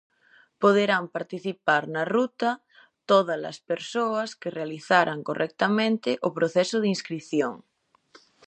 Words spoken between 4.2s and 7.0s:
que realizaran correctamente o proceso de